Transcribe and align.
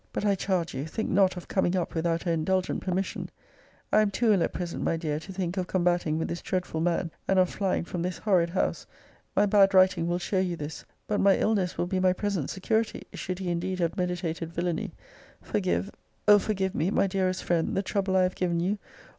But 0.13 0.25
I 0.25 0.33
charge 0.33 0.73
you, 0.73 0.87
think 0.87 1.11
not 1.11 1.37
of 1.37 1.47
coming 1.47 1.75
up 1.75 1.93
without 1.93 2.23
her 2.23 2.31
indulgent 2.33 2.81
permission. 2.81 3.29
I 3.93 4.01
am 4.01 4.09
too 4.09 4.33
ill 4.33 4.41
at 4.41 4.51
present, 4.51 4.81
my 4.81 4.97
dear, 4.97 5.19
to 5.19 5.31
think 5.31 5.57
of 5.57 5.67
combating 5.67 6.17
with 6.17 6.27
this 6.27 6.41
dreadful 6.41 6.81
man; 6.81 7.11
and 7.27 7.37
of 7.37 7.51
flying 7.51 7.83
from 7.83 8.01
this 8.01 8.17
horrid 8.17 8.49
house! 8.49 8.87
My 9.35 9.45
bad 9.45 9.75
writing 9.75 10.07
will 10.07 10.17
show 10.17 10.39
you 10.39 10.55
this. 10.55 10.85
But 11.05 11.19
my 11.21 11.35
illness 11.37 11.77
will 11.77 11.85
be 11.85 11.99
my 11.99 12.13
present 12.13 12.49
security, 12.49 13.03
should 13.13 13.37
he 13.37 13.51
indeed 13.51 13.77
have 13.77 13.95
meditated 13.95 14.51
villany. 14.51 14.91
Forgive, 15.39 15.91
O 16.27 16.39
forgive 16.39 16.73
me, 16.73 16.89
my 16.89 17.05
dearest 17.05 17.43
friend, 17.43 17.77
the 17.77 17.83
trouble 17.83 18.15
I 18.17 18.23
have 18.23 18.33
given 18.33 18.59
you! 18.59 18.79